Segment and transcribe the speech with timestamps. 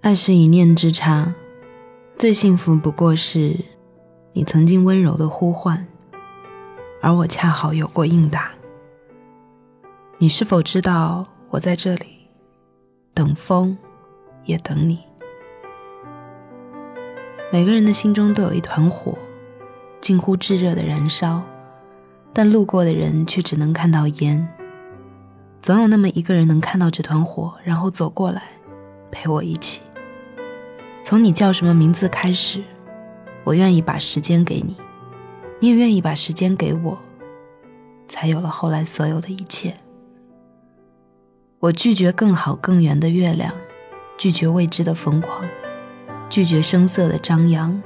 [0.00, 1.34] 爱是一念之差，
[2.16, 3.56] 最幸福不过是
[4.32, 5.86] 你曾经温柔的呼唤，
[7.02, 8.52] 而我恰好有过应答。
[10.18, 12.28] 你是否知道我在这里，
[13.12, 13.76] 等风，
[14.44, 15.00] 也等你？
[17.52, 19.18] 每个人的心中都有一团火，
[20.00, 21.42] 近乎炙热的燃烧，
[22.32, 24.48] 但路过的人却只能看到烟。
[25.60, 28.42] 总有那么一个人能看到这团火，然后走过来，
[29.10, 29.82] 陪我一起。
[31.08, 32.62] 从你叫什么名字开始，
[33.42, 34.76] 我愿意把时间给你，
[35.58, 36.98] 你也愿意把时间给我，
[38.06, 39.74] 才有了后来所有的一切。
[41.60, 43.50] 我拒绝更好更圆的月亮，
[44.18, 45.46] 拒绝未知的疯狂，
[46.28, 47.82] 拒绝声色的张扬，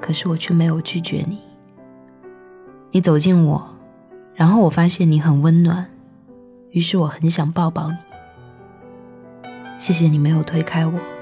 [0.00, 1.38] 可是我却没有拒绝你。
[2.90, 3.76] 你走近我，
[4.34, 5.86] 然后我发现你很温暖，
[6.72, 7.98] 于是我很想抱抱你。
[9.78, 11.13] 谢谢你没有推开我。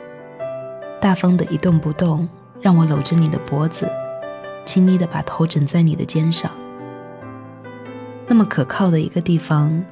[1.03, 2.29] 大方的一动不动，
[2.61, 3.91] 让我搂着你的脖子，
[4.65, 6.49] 亲昵的把头枕在你的肩上。
[8.29, 9.83] 那么可靠的一个地方，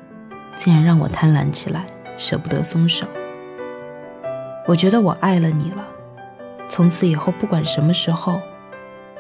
[0.55, 3.09] 竟然让我贪婪起来，舍不得松手。
[4.69, 5.85] 我觉得我爱了你了，
[6.69, 8.41] 从此以后不管什么时候，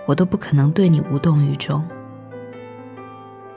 [0.07, 1.85] 我都不可能对你无动于衷。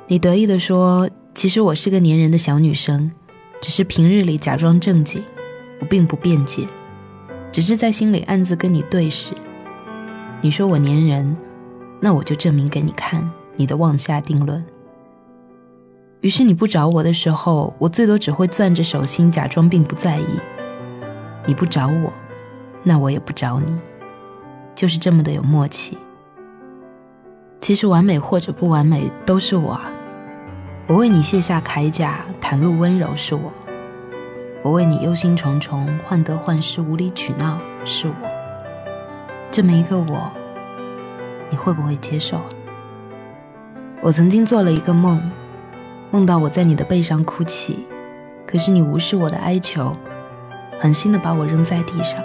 [0.07, 3.11] 你得意的说：“其实我是个粘人的小女生，
[3.61, 5.23] 只是平日里假装正经，
[5.79, 6.67] 我并不辩解。”
[7.53, 9.33] 只是在心里暗自跟你对视。
[10.41, 11.37] 你说我粘人，
[11.99, 14.65] 那我就证明给你看你的妄下定论。
[16.21, 20.25] 于是你不找我的时候，我最多只会攥着手心假装并不在意。
[21.45, 22.11] 你不找我，
[22.81, 23.71] 那我也不找你，
[24.73, 25.95] 就是这么的有默契。
[27.61, 29.91] 其实完美或者不完美都是我啊，
[30.87, 33.53] 我为你卸下铠甲，袒露温柔是我。
[34.63, 38.15] 我为你忧心忡忡、患得患失、无理取闹，是我
[39.51, 40.31] 这么一个我，
[41.49, 42.39] 你会不会接受？
[44.01, 45.21] 我曾经做了一个梦，
[46.11, 47.85] 梦到我在你的背上哭泣，
[48.47, 49.93] 可是你无视我的哀求，
[50.79, 52.23] 狠心的把我扔在地上，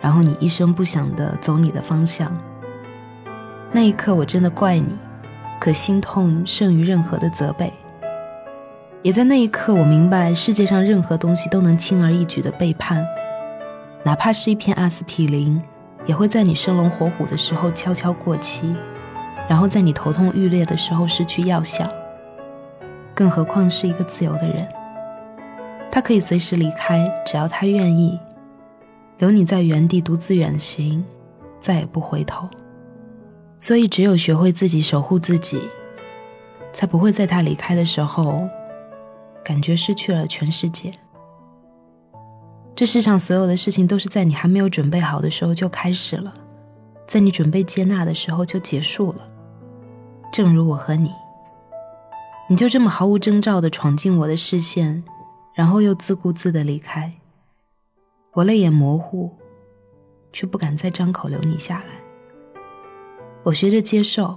[0.00, 2.36] 然后你一声不响的走你的方向。
[3.70, 4.96] 那一刻我真的怪你，
[5.60, 7.72] 可心痛胜于任何的责备。
[9.02, 13.06] 也在那一刻，我明白世界上任何东西都能轻而易举的背叛，
[14.04, 15.60] 哪怕是一片阿司匹林，
[16.04, 18.74] 也会在你生龙活虎的时候悄悄过期，
[19.48, 21.88] 然后在你头痛欲裂的时候失去药效。
[23.14, 24.66] 更何况是一个自由的人，
[25.92, 28.18] 他可以随时离开，只要他愿意，
[29.18, 31.04] 留你在原地独自远行，
[31.60, 32.48] 再也不回头。
[33.60, 35.60] 所以，只有学会自己守护自己，
[36.72, 38.48] 才不会在他离开的时候。
[39.48, 40.92] 感觉失去了全世界。
[42.76, 46.34] 这世上所有的事情都是在你还没有准备好的时候就开始了，
[47.06, 49.26] 在你准备接纳的时候就结束了。
[50.30, 51.10] 正如我和你，
[52.50, 55.02] 你就这么毫无征兆的闯进我的视线，
[55.54, 57.10] 然后又自顾自的离开。
[58.34, 59.34] 我泪眼模糊，
[60.30, 61.98] 却不敢再张口留你下来。
[63.44, 64.36] 我学着接受，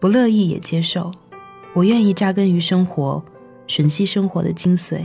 [0.00, 1.12] 不乐意也接受。
[1.74, 3.22] 我愿意扎根于生活。
[3.68, 5.04] 吮吸生活的精髓，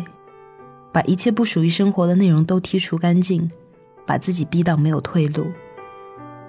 [0.92, 3.52] 把一切不属于生活的内容都剔除干净，
[4.06, 5.46] 把自己逼到没有退路，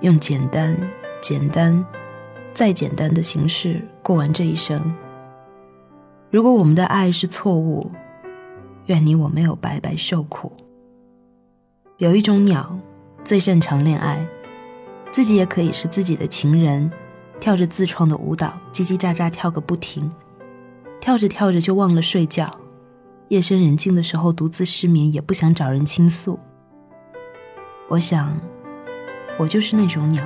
[0.00, 0.76] 用简单、
[1.20, 1.84] 简单、
[2.54, 4.80] 再简单的形式过完这一生。
[6.30, 7.91] 如果我们的爱是错误，
[8.86, 10.52] 愿你我没有白白受苦。
[11.98, 12.78] 有一种鸟
[13.25, 14.25] 最擅长恋爱，
[15.10, 16.91] 自己也可以是自己的情人，
[17.41, 20.10] 跳着自创的舞蹈，叽叽喳喳跳个不停。
[21.04, 22.50] 跳着跳着就忘了睡觉，
[23.28, 26.41] 夜深人静的时候独自失眠，也不想找人倾诉。
[27.91, 28.41] 我想，
[29.38, 30.25] 我就是那种鸟，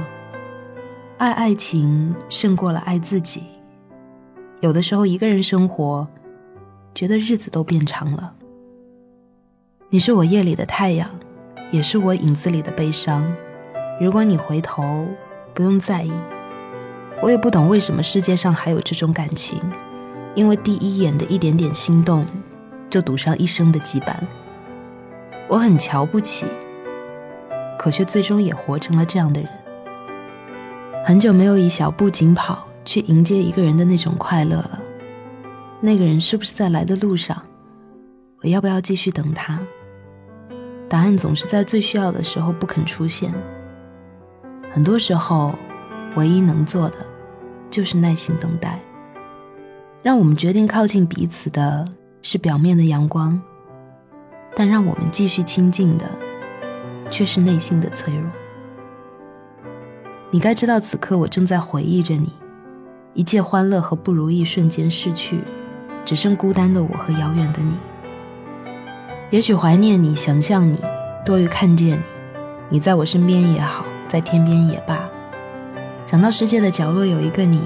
[1.17, 3.43] 爱爱情胜过了爱自己。
[4.61, 6.07] 有的时候一个人生活，
[6.95, 8.33] 觉得日子都变长了。
[9.89, 11.11] 你是我夜里的太阳，
[11.73, 13.29] 也是我影子里的悲伤。
[14.01, 15.09] 如果你回头，
[15.53, 16.13] 不用在意。
[17.21, 19.61] 我也不懂为什么世界上还有这种感情。
[20.39, 22.25] 因为第一眼的一点点心动，
[22.89, 24.15] 就赌上一生的羁绊。
[25.49, 26.47] 我很瞧不起，
[27.77, 29.51] 可却最终也活成了这样的人。
[31.05, 34.81] 很久没有以小步紧跑去迎接一个人的那种快乐了。
[35.81, 37.43] 那个人是不是在来的路上？
[38.41, 39.59] 我要不要继续等他？
[40.89, 43.35] 答案总是在最需要的时候不肯出现。
[44.71, 45.53] 很多时候，
[46.15, 46.99] 唯一能做的，
[47.69, 48.81] 就是耐心等待。
[50.03, 51.85] 让我们决定靠近彼此的
[52.23, 53.41] 是表面的阳光，
[54.55, 56.07] 但让我们继续亲近的
[57.11, 58.31] 却是内心的脆弱。
[60.31, 62.33] 你该知道，此刻我正在回忆着你，
[63.13, 65.41] 一切欢乐和不如意瞬间逝去，
[66.05, 67.73] 只剩孤单的我和遥远的你。
[69.31, 70.81] 也许怀念你，想象你，
[71.25, 72.03] 多于看见你。
[72.71, 75.09] 你在我身边也好，在天边也罢，
[76.07, 77.63] 想到世界的角落有一个你，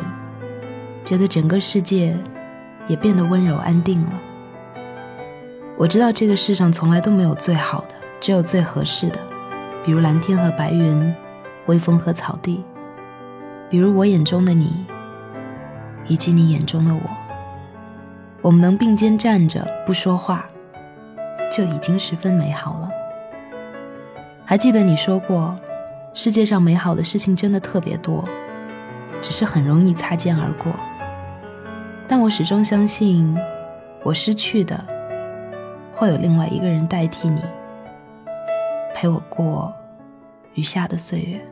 [1.05, 2.17] 觉得整个世界
[2.89, 4.21] 也变得温柔安定了。
[5.77, 9.19] 我知道这个世上从来都没有最好的，只有最合适的，
[9.85, 11.15] 比如蓝天和白云。
[11.67, 12.65] 微风和草地，
[13.71, 14.85] 比如我眼中的你，
[16.09, 17.01] 以及你眼中的我，
[18.41, 20.49] 我们能并肩站着不说话，
[21.53, 22.91] 就已经十分美好了。
[24.45, 25.55] 还记得你说过，
[26.13, 28.25] 世界上美好的事情真的特别多，
[29.21, 30.73] 只是很容易擦肩而过。
[32.13, 33.35] 但我始终相信，
[34.03, 34.87] 我失去的，
[35.95, 37.41] 会有另外一个人代替你，
[38.95, 39.73] 陪我过
[40.53, 41.43] 余下的岁月。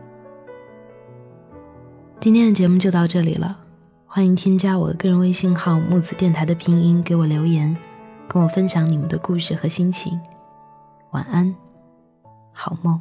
[2.21, 3.57] 今天的节目就到这里了，
[4.05, 7.75] 欢迎添加我的个人微信号“木子电台”的拼音给我留言，
[8.29, 10.21] 跟我分享你们的故事和心情。
[11.13, 11.55] 晚安，
[12.53, 13.01] 好梦。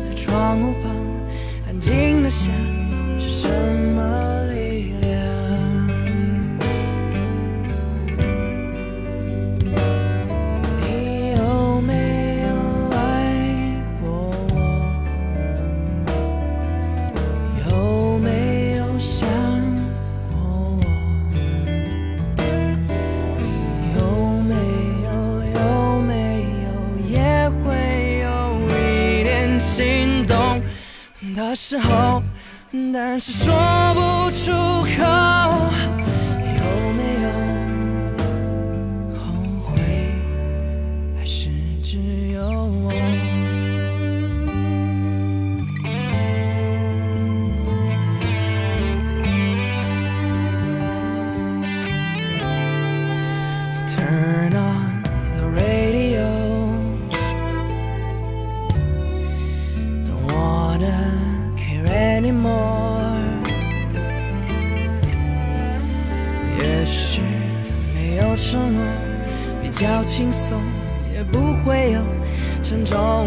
[0.00, 0.90] 在窗户旁
[1.66, 2.52] 安静的想，
[3.18, 3.48] 是什
[3.94, 4.39] 么？
[32.92, 33.54] 但是说
[33.94, 34.50] 不出
[34.96, 35.39] 口。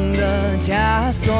[0.04, 1.34] 重的枷锁。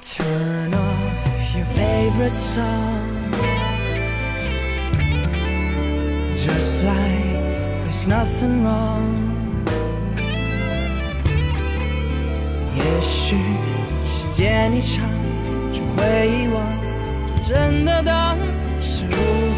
[0.00, 3.34] Turn off your favorite song,
[6.36, 6.94] just like
[7.84, 9.02] there's nothing wrong.
[12.76, 13.36] 也许
[14.04, 15.04] 时间一长，
[15.72, 16.62] 就会遗忘，
[17.42, 18.38] 真的当
[18.80, 19.53] 是误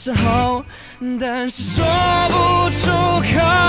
[0.00, 0.64] 时候，
[1.18, 1.84] 但是说
[2.28, 2.88] 不出
[3.20, 3.67] 口。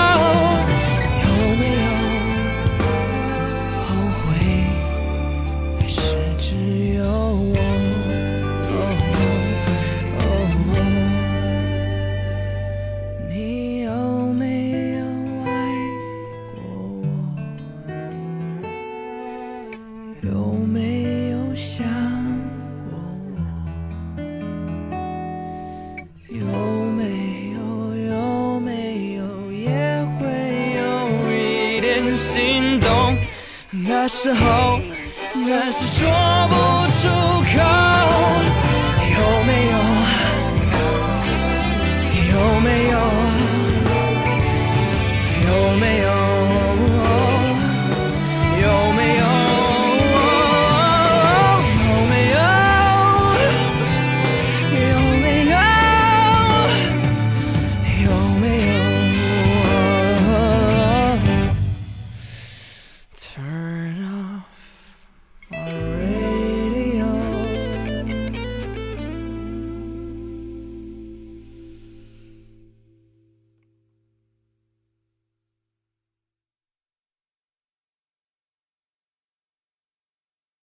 [34.12, 34.80] 时候，
[35.46, 36.08] 但是说
[36.48, 36.54] 不
[37.00, 37.08] 出
[37.42, 37.79] 口，